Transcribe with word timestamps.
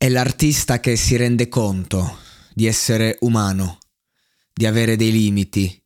È 0.00 0.08
l'artista 0.08 0.78
che 0.78 0.94
si 0.94 1.16
rende 1.16 1.48
conto 1.48 2.18
di 2.54 2.66
essere 2.66 3.16
umano, 3.22 3.80
di 4.52 4.64
avere 4.64 4.94
dei 4.94 5.10
limiti. 5.10 5.84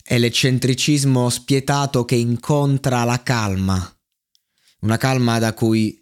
È 0.00 0.16
l'eccentricismo 0.18 1.28
spietato 1.28 2.04
che 2.04 2.14
incontra 2.14 3.02
la 3.02 3.20
calma, 3.24 3.92
una 4.82 4.96
calma 4.98 5.40
da 5.40 5.52
cui 5.52 6.00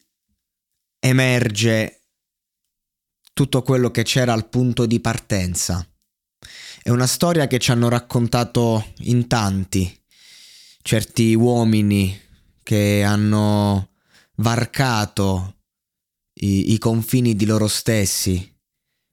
emerge 1.00 2.02
tutto 3.32 3.62
quello 3.62 3.91
che 3.91 4.02
c'era 4.02 4.34
al 4.34 4.50
punto 4.50 4.84
di 4.84 5.00
partenza. 5.00 5.88
È 6.82 6.91
una 6.91 7.06
storia 7.06 7.46
che 7.46 7.58
ci 7.58 7.70
hanno 7.70 7.88
raccontato 7.88 8.92
in 9.04 9.26
tanti, 9.26 9.98
certi 10.82 11.32
uomini 11.32 12.14
che 12.62 13.02
hanno 13.02 13.92
varcato 14.34 15.54
i, 16.41 16.72
i 16.72 16.78
confini 16.78 17.34
di 17.34 17.47
loro 17.47 17.69
stessi. 17.69 18.56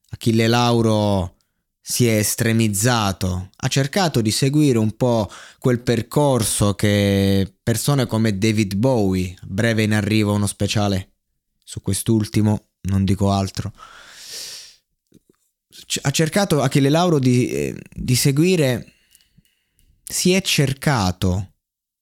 Achille 0.10 0.48
Lauro 0.48 1.36
si 1.82 2.08
è 2.08 2.18
estremizzato, 2.18 3.50
ha 3.56 3.68
cercato 3.68 4.22
di 4.22 4.32
seguire 4.32 4.80
un 4.80 4.96
po' 4.96 5.30
quel 5.60 5.82
percorso 5.82 6.74
che 6.74 7.54
persone 7.62 8.08
come 8.08 8.38
David 8.38 8.74
Bowie, 8.74 9.38
breve 9.44 9.84
in 9.84 9.94
arrivo 9.94 10.34
uno 10.34 10.48
speciale 10.48 11.12
su 11.64 11.82
quest'ultimo, 11.82 12.70
non 12.82 13.04
dico 13.04 13.32
altro, 13.32 13.72
ha 16.02 16.12
cercato 16.12 16.62
Achille 16.62 16.90
Lauro 16.90 17.20
di, 17.20 17.50
eh, 17.50 17.76
di 17.94 18.16
seguire, 18.16 18.94
si 20.04 20.34
è 20.34 20.42
cercato 20.42 21.54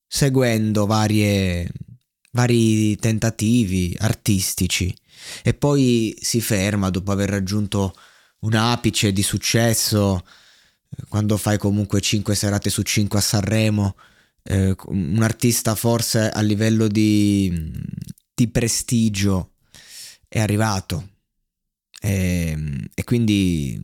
seguendo 0.07 0.85
varie, 0.85 1.69
vari 2.31 2.95
tentativi 2.95 3.93
artistici 3.99 4.95
e 5.43 5.53
poi 5.53 6.15
si 6.19 6.41
ferma 6.41 6.89
dopo 6.89 7.11
aver 7.11 7.29
raggiunto 7.29 7.95
un 8.39 8.53
apice 8.55 9.11
di 9.11 9.23
successo 9.23 10.25
eh, 10.89 11.03
quando 11.07 11.37
fai 11.37 11.57
comunque 11.57 12.01
5 12.01 12.35
serate 12.35 12.69
su 12.69 12.81
5 12.81 13.17
a 13.19 13.21
Sanremo 13.21 13.95
eh, 14.43 14.75
un 14.85 15.21
artista 15.21 15.75
forse 15.75 16.29
a 16.29 16.41
livello 16.41 16.87
di, 16.87 17.71
di 18.33 18.47
prestigio 18.49 19.51
è 20.27 20.39
arrivato. 20.39 21.09
E, 22.01 22.89
e 22.93 23.03
quindi 23.05 23.81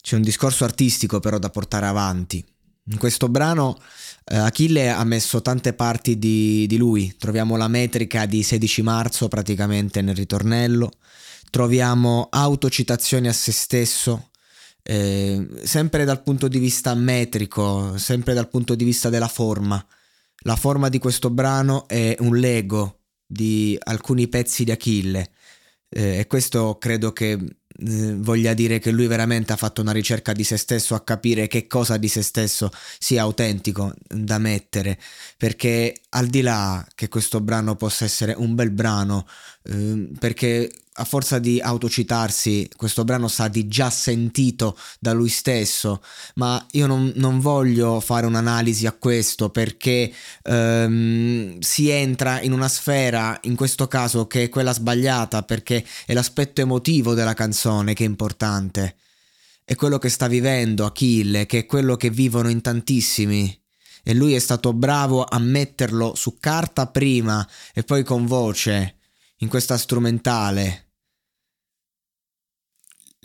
c'è 0.00 0.16
un 0.16 0.22
discorso 0.22 0.64
artistico 0.64 1.20
però 1.20 1.38
da 1.38 1.50
portare 1.50 1.86
avanti 1.86 2.44
in 2.90 2.98
questo 2.98 3.28
brano 3.28 3.78
eh, 4.24 4.36
Achille 4.36 4.90
ha 4.90 5.04
messo 5.04 5.42
tante 5.42 5.72
parti 5.72 6.18
di, 6.18 6.66
di, 6.66 6.76
lui, 6.76 7.14
troviamo 7.16 7.56
la 7.56 7.68
metrica 7.68 8.26
di 8.26 8.42
16 8.42 8.82
marzo 8.82 9.28
praticamente 9.28 10.00
nel 10.02 10.16
ritornello, 10.16 10.90
troviamo 11.50 12.28
autocitazioni 12.30 13.28
a 13.28 13.32
se 13.32 13.52
stesso, 13.52 14.30
eh, 14.82 15.46
sempre 15.62 16.04
dal 16.04 16.22
punto 16.22 16.48
di 16.48 16.58
vista 16.58 16.94
metrico, 16.94 17.96
sempre 17.98 18.34
dal 18.34 18.48
punto 18.48 18.74
di 18.74 18.84
vista 18.84 19.08
della 19.08 19.28
forma. 19.28 19.84
La 20.44 20.56
forma 20.56 20.88
di 20.88 20.98
questo 20.98 21.30
brano 21.30 21.86
è 21.86 22.16
un 22.18 22.36
lego 22.36 23.02
di 23.24 23.78
alcuni 23.80 24.28
pezzi 24.28 24.64
di 24.64 24.72
Achille. 24.72 25.30
Eh, 25.88 26.18
e 26.18 26.26
questo 26.26 26.78
credo 26.78 27.12
che 27.12 27.38
eh, 27.86 28.14
voglia 28.16 28.54
dire 28.54 28.78
che 28.78 28.90
lui 28.90 29.06
veramente 29.06 29.52
ha 29.52 29.56
fatto 29.56 29.80
una 29.80 29.92
ricerca 29.92 30.32
di 30.32 30.44
se 30.44 30.56
stesso 30.56 30.94
a 30.94 31.00
capire 31.00 31.46
che 31.46 31.66
cosa 31.66 31.96
di 31.96 32.08
se 32.08 32.22
stesso 32.22 32.70
sia 32.98 33.22
autentico 33.22 33.94
da 34.08 34.38
mettere. 34.38 34.98
Perché 35.36 35.94
al 36.10 36.26
di 36.26 36.42
là 36.42 36.86
che 36.94 37.08
questo 37.08 37.40
brano 37.40 37.76
possa 37.76 38.04
essere 38.04 38.34
un 38.36 38.54
bel 38.54 38.70
brano 38.70 39.26
eh, 39.64 40.08
perché 40.18 40.70
a 40.94 41.04
forza 41.04 41.38
di 41.38 41.58
autocitarsi, 41.58 42.68
questo 42.76 43.04
brano 43.04 43.26
sa 43.28 43.48
di 43.48 43.66
già 43.66 43.88
sentito 43.88 44.76
da 45.00 45.12
lui 45.12 45.30
stesso, 45.30 46.02
ma 46.34 46.64
io 46.72 46.86
non, 46.86 47.12
non 47.16 47.40
voglio 47.40 47.98
fare 48.00 48.26
un'analisi 48.26 48.86
a 48.86 48.92
questo 48.92 49.48
perché 49.48 50.12
ehm, 50.42 51.58
si 51.60 51.88
entra 51.88 52.42
in 52.42 52.52
una 52.52 52.68
sfera, 52.68 53.38
in 53.42 53.56
questo 53.56 53.88
caso, 53.88 54.26
che 54.26 54.44
è 54.44 54.48
quella 54.50 54.74
sbagliata, 54.74 55.42
perché 55.44 55.84
è 56.04 56.12
l'aspetto 56.12 56.60
emotivo 56.60 57.14
della 57.14 57.34
canzone 57.34 57.94
che 57.94 58.04
è 58.04 58.06
importante. 58.06 58.96
È 59.64 59.74
quello 59.74 59.98
che 59.98 60.10
sta 60.10 60.26
vivendo 60.26 60.84
Achille, 60.84 61.46
che 61.46 61.60
è 61.60 61.66
quello 61.66 61.96
che 61.96 62.10
vivono 62.10 62.50
in 62.50 62.60
tantissimi. 62.60 63.58
E 64.04 64.14
lui 64.14 64.34
è 64.34 64.40
stato 64.40 64.72
bravo 64.74 65.24
a 65.24 65.38
metterlo 65.38 66.14
su 66.16 66.36
carta 66.38 66.88
prima 66.88 67.48
e 67.72 67.82
poi 67.84 68.02
con 68.02 68.26
voce 68.26 68.96
in 69.42 69.48
questa 69.48 69.76
strumentale. 69.76 70.90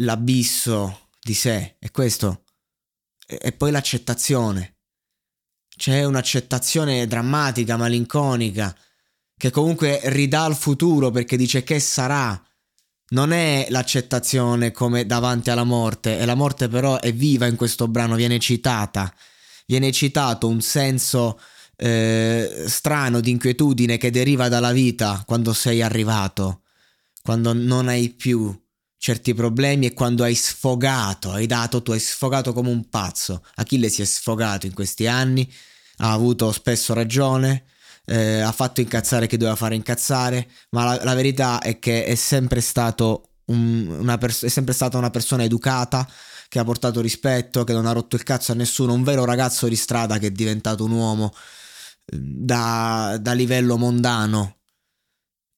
L'abisso 0.01 1.09
di 1.19 1.33
sé 1.33 1.77
e 1.79 1.91
questo. 1.91 2.43
E 3.25 3.51
poi 3.53 3.71
l'accettazione. 3.71 4.77
C'è 5.75 6.03
un'accettazione 6.03 7.05
drammatica 7.07 7.77
malinconica 7.77 8.75
che 9.35 9.51
comunque 9.51 9.99
ridà 10.05 10.43
al 10.43 10.55
futuro 10.55 11.11
perché 11.11 11.37
dice 11.37 11.63
che 11.63 11.79
sarà. 11.79 12.41
Non 13.09 13.31
è 13.31 13.67
l'accettazione 13.69 14.71
come 14.71 15.05
davanti 15.05 15.49
alla 15.49 15.63
morte 15.63 16.19
e 16.19 16.25
la 16.25 16.35
morte 16.35 16.67
però 16.67 16.99
è 16.99 17.13
viva 17.13 17.45
in 17.45 17.55
questo 17.55 17.87
brano 17.87 18.15
viene 18.15 18.39
citata. 18.39 19.13
Viene 19.65 19.91
citato 19.91 20.47
un 20.47 20.61
senso 20.61 21.39
eh, 21.77 22.63
strano 22.65 23.21
di 23.21 23.29
inquietudine 23.29 23.97
che 23.97 24.09
deriva 24.09 24.49
dalla 24.49 24.71
vita 24.71 25.23
quando 25.25 25.53
sei 25.53 25.81
arrivato, 25.81 26.63
quando 27.21 27.53
non 27.53 27.87
hai 27.87 28.09
più 28.09 28.53
certi 28.97 29.33
problemi 29.35 29.85
e 29.85 29.93
quando 29.93 30.23
hai 30.23 30.33
sfogato, 30.35 31.31
hai 31.31 31.45
dato, 31.45 31.81
tu 31.81 31.91
hai 31.91 31.99
sfogato 31.99 32.51
come 32.51 32.69
un 32.69 32.89
pazzo. 32.89 33.43
Achille 33.55 33.89
si 33.89 34.01
è 34.01 34.05
sfogato 34.05 34.65
in 34.65 34.73
questi 34.73 35.07
anni, 35.07 35.49
ha 35.97 36.11
avuto 36.11 36.51
spesso 36.51 36.93
ragione, 36.93 37.65
eh, 38.05 38.39
ha 38.39 38.51
fatto 38.51 38.81
incazzare 38.81 39.27
chi 39.27 39.37
doveva 39.37 39.55
fare 39.55 39.75
incazzare, 39.75 40.49
ma 40.71 40.83
la, 40.83 41.03
la 41.03 41.13
verità 41.13 41.59
è 41.59 41.77
che 41.77 42.05
è 42.05 42.15
sempre, 42.15 42.59
stato 42.59 43.29
un, 43.45 44.15
pers- 44.19 44.45
è 44.45 44.49
sempre 44.49 44.73
stata 44.73 44.97
una 44.97 45.11
persona 45.11 45.43
educata, 45.43 46.09
che 46.49 46.59
ha 46.59 46.63
portato 46.63 47.01
rispetto, 47.01 47.63
che 47.65 47.73
non 47.73 47.85
ha 47.85 47.91
rotto 47.91 48.15
il 48.15 48.23
cazzo 48.23 48.53
a 48.53 48.55
nessuno, 48.55 48.93
un 48.93 49.03
vero 49.03 49.25
ragazzo 49.25 49.67
di 49.67 49.75
strada 49.75 50.17
che 50.17 50.27
è 50.27 50.31
diventato 50.31 50.85
un 50.85 50.91
uomo 50.91 51.33
da, 52.09 53.17
da 53.19 53.33
livello 53.33 53.77
mondano. 53.77 54.57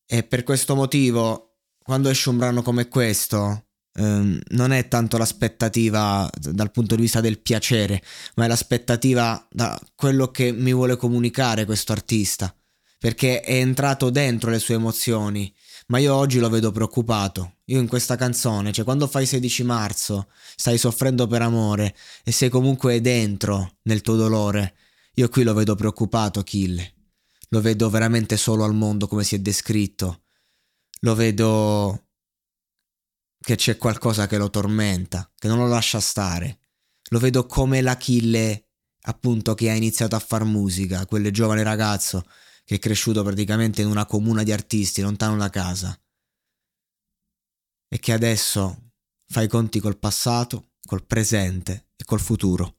E 0.05 0.23
per 0.23 0.43
questo 0.43 0.75
motivo, 0.75 1.57
quando 1.83 2.09
esce 2.09 2.29
un 2.29 2.37
brano 2.37 2.61
come 2.63 2.87
questo, 2.87 3.65
ehm, 3.93 4.39
non 4.49 4.71
è 4.71 4.87
tanto 4.87 5.17
l'aspettativa 5.17 6.29
dal 6.39 6.71
punto 6.71 6.95
di 6.95 7.01
vista 7.03 7.21
del 7.21 7.39
piacere, 7.39 8.01
ma 8.35 8.45
è 8.45 8.47
l'aspettativa 8.47 9.47
da 9.51 9.79
quello 9.95 10.31
che 10.31 10.51
mi 10.51 10.73
vuole 10.73 10.95
comunicare 10.97 11.65
questo 11.65 11.91
artista, 11.91 12.53
perché 12.97 13.41
è 13.41 13.55
entrato 13.55 14.09
dentro 14.09 14.49
le 14.49 14.59
sue 14.59 14.75
emozioni, 14.75 15.53
ma 15.87 15.99
io 15.99 16.15
oggi 16.15 16.39
lo 16.39 16.49
vedo 16.49 16.71
preoccupato. 16.71 17.57
Io 17.65 17.79
in 17.79 17.87
questa 17.87 18.15
canzone, 18.15 18.71
cioè 18.71 18.83
quando 18.83 19.07
fai 19.07 19.25
16 19.27 19.63
marzo, 19.63 20.27
stai 20.55 20.77
soffrendo 20.77 21.27
per 21.27 21.43
amore 21.43 21.95
e 22.23 22.31
sei 22.31 22.49
comunque 22.49 22.99
dentro 23.01 23.77
nel 23.83 24.01
tuo 24.01 24.15
dolore, 24.15 24.73
io 25.19 25.27
qui 25.27 25.43
lo 25.43 25.53
vedo 25.53 25.75
preoccupato, 25.75 26.43
Kill. 26.43 26.81
Lo 27.49 27.59
vedo 27.59 27.89
veramente 27.89 28.37
solo 28.37 28.63
al 28.63 28.73
mondo 28.73 29.05
come 29.07 29.25
si 29.25 29.35
è 29.35 29.39
descritto. 29.39 30.23
Lo 31.01 31.13
vedo 31.13 32.11
che 33.37 33.55
c'è 33.57 33.75
qualcosa 33.75 34.27
che 34.27 34.37
lo 34.37 34.49
tormenta, 34.49 35.29
che 35.37 35.49
non 35.49 35.57
lo 35.57 35.67
lascia 35.67 35.99
stare. 35.99 36.59
Lo 37.09 37.19
vedo 37.19 37.45
come 37.47 37.81
l'Achille, 37.81 38.69
appunto, 39.01 39.55
che 39.55 39.69
ha 39.69 39.73
iniziato 39.73 40.15
a 40.15 40.19
far 40.19 40.45
musica, 40.45 41.05
quel 41.05 41.29
giovane 41.33 41.63
ragazzo 41.63 42.25
che 42.63 42.75
è 42.75 42.79
cresciuto 42.79 43.21
praticamente 43.21 43.81
in 43.81 43.89
una 43.89 44.05
comuna 44.05 44.43
di 44.43 44.53
artisti 44.53 45.01
lontano 45.01 45.35
da 45.35 45.49
casa 45.49 45.99
e 47.89 47.99
che 47.99 48.13
adesso 48.13 48.91
fa 49.27 49.41
i 49.41 49.49
conti 49.49 49.81
col 49.81 49.97
passato, 49.97 50.73
col 50.85 51.03
presente 51.03 51.89
e 51.97 52.05
col 52.05 52.21
futuro. 52.21 52.78